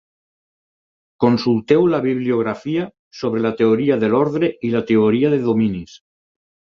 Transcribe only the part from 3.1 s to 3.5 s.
sobre